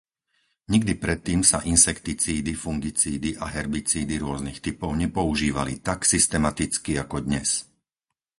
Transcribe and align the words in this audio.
Nikdy 0.73 0.93
predtým 1.03 1.41
sa 1.51 1.59
insekticídy, 1.73 2.51
fungicídy 2.65 3.29
a 3.37 3.45
herbicídy 3.55 4.15
rôznych 4.25 4.57
typov 4.67 4.91
nepoužívali 5.03 5.73
tak 5.87 5.99
systematicky 6.13 6.91
ako 7.03 7.17
dnes. 7.27 7.49